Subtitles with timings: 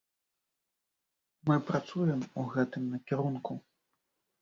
[1.51, 3.53] Мы працуем у гэтым накірунку.